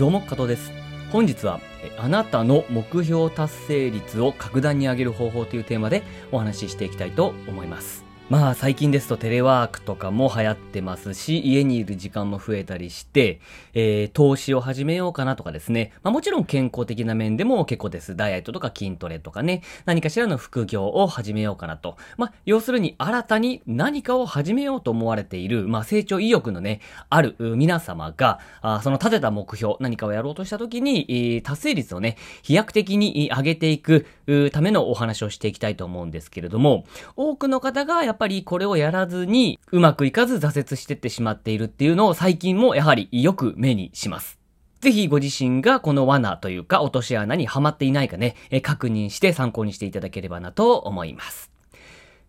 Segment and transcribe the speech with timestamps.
[0.00, 0.72] どうも加藤です。
[1.12, 1.60] 本日は
[1.98, 6.02] あなたの目標達成率を格段に上げる方法というテーマで
[6.32, 8.09] お話ししていきたいと思います。
[8.30, 13.40] まあ最近ですとテレワークとかも流行ってますし、家にいる時間も増えたりして、
[13.74, 15.92] えー、投資を始めようかなとかですね。
[16.04, 18.14] まあもちろん健康的な面でも結構です。
[18.14, 21.96] ダイエットとか筋トレとかね、何かしらの副業を始めようかなと。
[22.18, 34.06] まあ要するに新たに何かを始めようと思われている、まあ成長意欲のね、ある皆様が、あその立てた目標、何かをやろうとした時に、えー、達成率をね、飛躍的に上げていく
[34.52, 36.84] ためのお話をしていきたいと思うんですけれども、
[37.16, 44.38] 多くの方がやっぱぱりこれをやらずに、うまくいかず挫折してってしまっているっていうのを最近もやはりよく目にします。
[44.80, 51.50] ぜひご自身がこの罠というか落とし穴にはまっていないかね、え確認して参考にしていただければなと思います。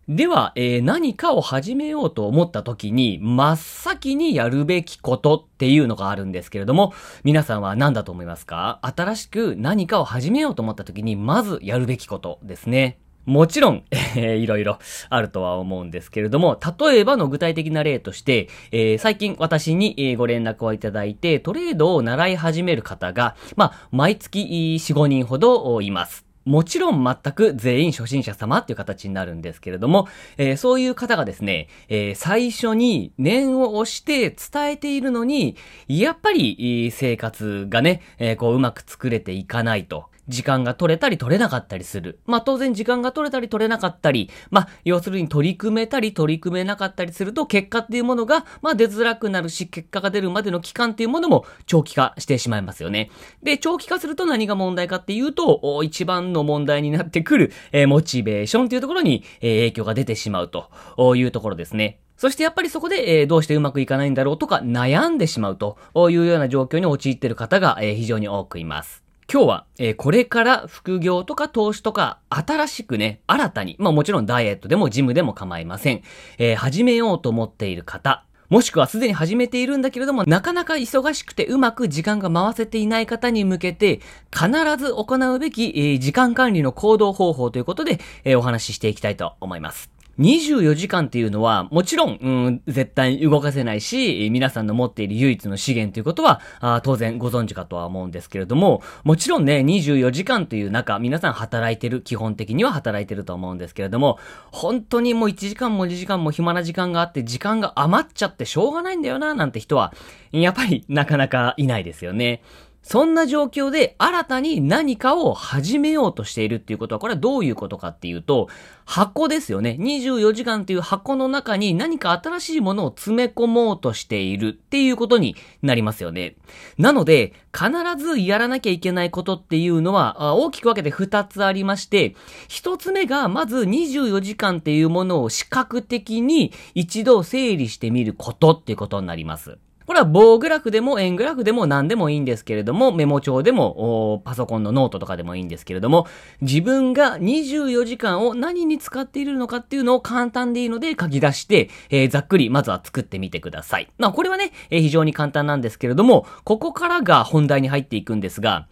[0.08, 8.80] では、えー、何かを始めようと思った時に、真っ先にやるべきことっていうのがあるんですけれども、皆さんは何だと思いますか？
[8.82, 12.98] 新しく何かを始めようと思った時に、まずやるべきことですね。
[13.24, 13.84] もちろん、
[14.16, 14.78] えー、いろいろ
[15.08, 26.26] あるとは思うんですけれども、例えばの具体的な例として、えー、最近私にご連絡をいただいて、トレードを習い始める方が、まあ、毎月4、5人ほどいます。
[26.44, 40.11] もちろん全く全員初心者様っていう形になるんですけれども、えー、そういう方がですね、えー、最初に念を押して伝えているのに、やっぱり生活がね、えー、こううまく作れていかないと。
[40.28, 42.20] 時間が取れたり取れなかったりする。
[42.26, 53.10] まあ当然時間が取れたり取れなかったり、まあ要するに取り組めたり取り組めなかったりすると結果っていうものが、まあ出づらくなるし、結果が出るまでの期間っていうものも長期化してしまいますよね。
[53.42, 61.98] で、長期化すると何が問題かっていうと、一番の問題になってくる、えー、モチベーションっていうところに、えー、影響が出てしまうというところですね。
[62.16, 65.76] そしてやっぱりそこで、えー、どうしてうまくいかないんだろうとか悩んでしまうと
[66.10, 69.01] いうような状況に陥っている方が、えー、非常に多くいます。
[69.32, 76.02] 今日は、えー、これから副業とか投資とか、新しくね、新たに、まあもちろんダイエットでもジムでも構いません。
[76.36, 84.00] えー、始めようと思っている方、もしくはすでに始めているんだけれども、なかなか忙しくてうまく時間が回せていない方に向けて、
[84.30, 89.91] 必ず行うべき、えー、時間管理の行動方法ということで、えー、お話ししていきたいと思います。
[90.18, 104.18] 24時間っていうのは、もちろん、うん、絶対動かせないし、皆さんの持っている唯一の資源ということは、あ当然ご存知かとは思うんですけれども、もちろんね、24時間という中、皆さん働いてる、基本的には働いてると思うんですけれども、
[104.50, 109.94] 本当にもう1時間も2時間も暇な時間があって、時間が余っちゃってしょうがないんだよな、なんて人は、
[110.32, 112.42] やっぱりなかなかいないですよね。
[112.82, 118.48] そんな状況で新たに何かを始めようとしているっていうことは、これはどういうことかっていうと、
[118.84, 119.76] 箱ですよね。
[119.80, 126.34] 24時間っていう箱の中に何か新しいものを詰め込もうとしているっていうことになりますよね。
[126.76, 127.70] なので、必
[128.04, 132.16] ずやらなきゃいけないことっていうのは、大きく分けて2つありまして、
[132.48, 139.58] 1つ目が、まず24時間っていうものを視覚的に一度整理してみることっていうことになります。
[139.92, 146.06] これは棒グラフでも円グラフでも何でもいいんですけれども、メモ帳でも、パソコンのノートとかでもいいんですけれども、
[146.40, 153.90] 自分が24時間を何に使っているのかっていうのを簡単でいいので書き出して、えー、ざっくりまずは作ってみてください。
[153.98, 158.68] まあこれはね、えー、非常に簡単なんですけれども、ここからが本題に入っていくんですが、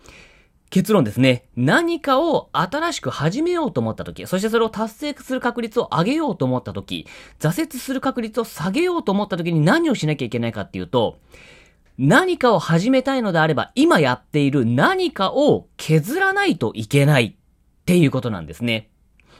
[0.70, 1.46] 結論ですね。
[1.56, 7.08] 何かを新しく始めようと思った時、そしてそれを達成する確率を上げようと思った時、
[7.40, 11.18] 挫折する確率を下げようと思った時に何をしなきゃいけないかっていうと、
[11.98, 17.34] 何かを始めたいのであれば、今やっている何かを削らないといけないっ
[17.84, 18.90] ていうことなんですね。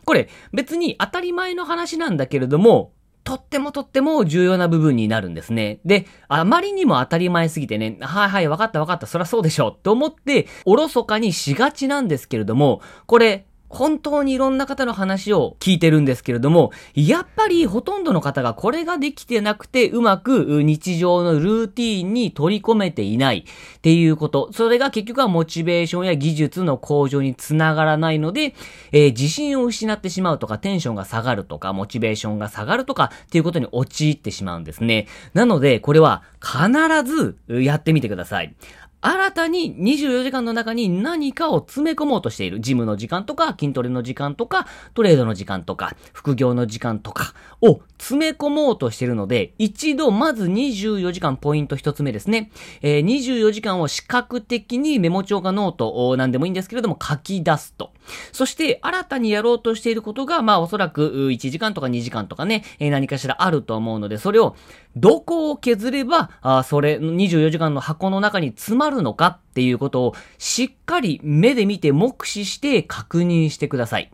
[0.04, 2.92] これ、別に当たり前の話なんだけれども、
[3.30, 5.78] とってもとっても重要な部分になるんですね。
[5.84, 24.52] で、あまりにも当たり前すぎてね、はいはい、わかったわかった、そりゃそうでしょ、って思って、おろそかにしがちなんですけれども、これ、本当にいろんな方の話を聞いてるんですけれども、やっぱりほとんどの方がこれができてなくてうまく日常のルーティーンに取り込めていないっていうこと。
[24.52, 28.54] それが結局はモチベーションや技術の向上につながらないので、
[28.90, 35.06] えー、自信を失ってしまうとか、テンションが下がるとか、モチベーションが下がるとかっていうことに陥ってしまうんですね。
[35.32, 36.68] なので、これは必
[37.04, 38.54] ずやってみてください。
[39.02, 42.60] 新たに24時間の中に何かを詰め込もうとしている。
[42.60, 52.50] ジムの時間とか、筋トレの時間とか、トレードの時間とか、副業の時間とかを詰め込もうとしているので、一度まず24時間ポイント一つ目ですね。
[52.82, 57.92] えー、24時間を視覚的にメモ帳かノート、なんでもいいんですけれども書き出すと。
[58.32, 64.56] そして、新たにやろうとしていることが、まあおそらく1時間とか2時間とかね、えー、何かしらあると思うので、それを
[64.96, 74.10] どこを削れば、あそれ、24時間の箱の中に詰まるあるのかっていうことをしっかり目で見て目視して確認してください。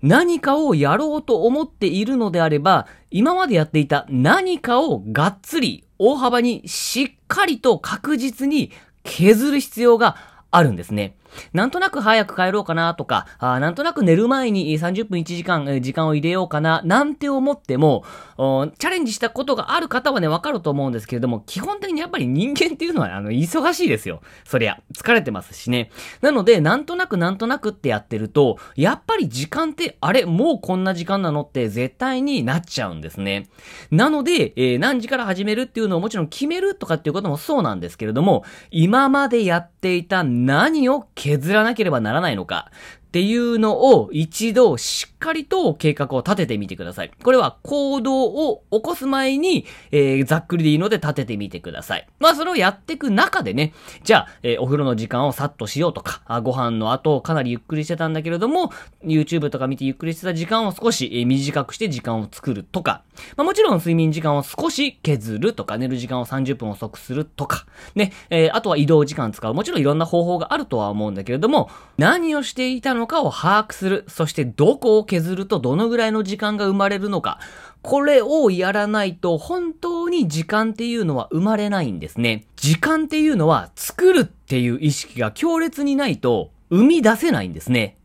[0.00, 8.70] 何かをやろうと思っているのであれば、今までやっていた何かをがっつり、大幅にしっかりと確実に
[9.02, 10.16] 削る必要が
[10.50, 11.16] あるんですね。
[11.52, 18.04] なんとなく早く帰ろうかなとか、あなんとなく寝る前に30分1時間、時間を入れようかな、なんて思っても、
[18.36, 24.20] チャレンジしたことがある方はね、わかると思うんですけれども、基本的にやっぱり人間っていうのは、あの、忙しいですよ。
[24.44, 25.90] そりゃ、疲れてますしね。
[26.20, 33.48] なので、なんとなくなんとなくってやってると、やっぱり時間って、あれ、もうこんな時間なのって絶対になっちゃうんですね。
[33.90, 42.70] なので、えー、何時から始めるっていうのをもちろん決めるとかっていうこともそうなんですけれども、今までやっていた何を削らなければならないのか。
[43.08, 47.10] っていうのを一度しっかりと計画を立ててみてください。
[47.24, 52.06] これは行動を起こす前に、えー、ざっくりでいいので立ててみてください。
[52.18, 53.72] まあそれをやっていく中でね、
[54.04, 58.72] じゃあ、えー、お風呂の時間をさっとしようとか、あご飯の後かなりゆっくりしてたんだけれども、
[59.02, 63.04] YouTube とか見てゆっくりしてた時間を少し、えー、短くして時間を作るとか、
[63.36, 67.64] まあもちろん睡眠時間を少し削るとか、寝る時間を30分遅くするとか、
[67.94, 69.54] ね、え、あとは移動時間使う。
[69.54, 74.04] もちろんいろんな方法があるとは思うんだけれども、何をしていたののかを把握する。
[74.08, 77.38] そしてどこを削るとどのぐらいの時間が生まれるのか。
[77.82, 82.44] これをやらないと本当に時間っていうのは生まれないんですね。
[82.56, 87.97] 時間っていうのは作るっていう意識が強烈にないと生み出せないんですね。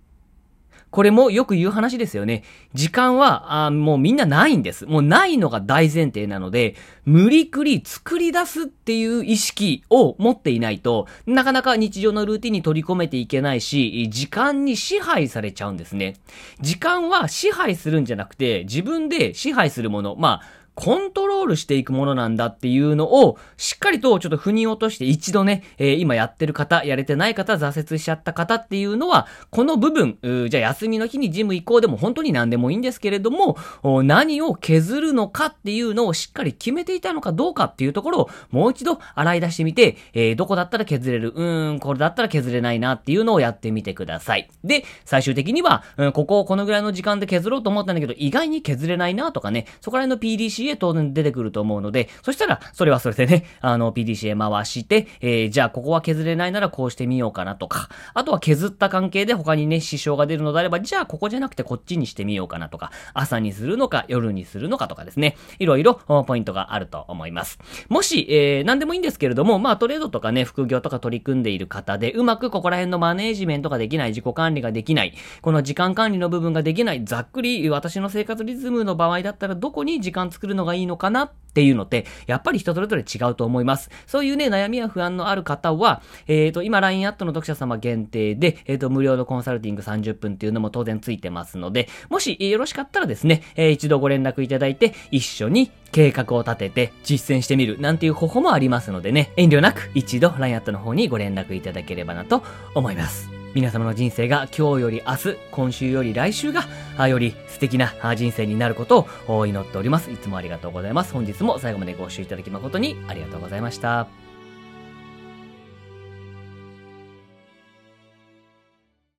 [0.94, 2.44] これもよく言う話ですよね。
[2.76, 4.86] 時間は、あもうみんなないんです。
[4.86, 16.14] もうないのが大前提なので、無理くり作り出すっていう意識を持っていないと、なかなか日常のルーティンに取り込めていけないし、時間に支配されちゃうんですね。
[16.62, 20.16] 時間は支配するんじゃなくて、自分で支配するもの。
[20.16, 30.18] まあ、コントロールしていくものなんだっていうのを、しっかりとちょっと腑に落として一度ね、えー、今やってる方、やれてない方、挫折しちゃった方っていうのは、この部分、
[30.50, 33.58] じゃあ休みの日にジム行こうでも本当に何でもいいんですけれども、
[34.04, 44.50] 何を削るのかっていうのをしっかり決めていたのかどうかっていうところを、もう一度洗い出してみて、えー、どこだったら削れる、うーん、これだったら削れないなっていうのをやってみてください。
[44.64, 67.60] で、最終的には、うん、ここをこのぐらいの時間で削ろうと思ったんだけど、意外に削れないなとかね、そこら辺の PDC PDCA 当然出てくると思うので、そしたら、それはそれでね、あの、PDCA 回して、えー、じゃあここは削れないならこうしてみようかなとか、あとは削った関係で他にね、支障が出るのであれば、じゃあここじゃなくてこっちにしてみようかなとか、朝にするのか夜にするのかとかですね、いろいろポイントがあると思います。
[67.90, 83.92] もし、えー、何でもいいんですけれども、まあトレードとかね、副業とか取り組んでいる方で、うまくここら辺のマネージメントができない、自己管理ができない、この時間管理の部分ができない、ざっくり私の生活リズムの場合だったらどこに時間作るのがいいのかなっていうのって、やっぱり人それぞれ違うと思います。
[84.08, 103.43] そういうね、悩みや不安のある方は、えっ、ー、と、今 LINE アットの読者様限定で、えっ、ー、と、無料のコンサルティング30分っていうのも当然ついてますので、もしよろしかったらですね、えー、一度ご連絡いただいて、一緒に計画を立てて実践してみるなんていう方法もありますのでね、遠慮なく一度 LINE アットの方にご連絡いただければなと思います。
[103.54, 110.10] 皆様の人生が今日より明日、今週より来週が、より素敵な人生になることを祈っております。
[110.12, 111.14] いつもありがとうございます。
[111.14, 114.23] 本日も最後までご視聴いただき誠にありがとうございました。